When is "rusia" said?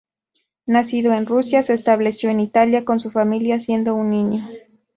1.27-1.61